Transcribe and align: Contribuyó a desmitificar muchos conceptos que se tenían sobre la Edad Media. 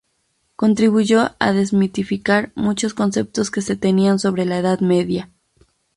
Contribuyó 0.55 1.27
a 1.37 1.51
desmitificar 1.53 2.51
muchos 2.55 2.95
conceptos 2.95 3.51
que 3.51 3.61
se 3.61 3.75
tenían 3.75 4.17
sobre 4.17 4.45
la 4.45 4.57
Edad 4.57 4.79
Media. 4.79 5.29